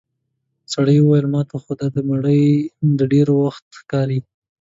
سړي 0.73 0.97
وويل: 0.99 1.25
ماته 1.33 1.55
خو 1.63 1.71
دا 1.79 1.87
مړی 2.09 2.43
د 2.97 2.99
ډېر 3.13 3.27
وخت 3.41 3.65
ښکاري. 3.79 4.19